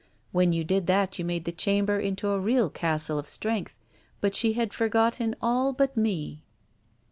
[0.31, 3.77] When you did that you made the chamber into a real castle of strength,
[4.19, 6.43] but she had forgotten all but me.